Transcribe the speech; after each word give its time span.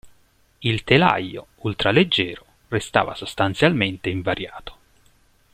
Il 0.69 0.83
telaio, 0.83 1.45
ultraleggero, 1.59 2.43
restava 2.69 3.13
sostanzialmente 3.13 4.09
invariato. 4.09 4.77